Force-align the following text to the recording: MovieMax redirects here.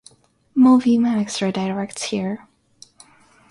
MovieMax 0.57 1.37
redirects 1.43 2.05
here. 2.09 2.47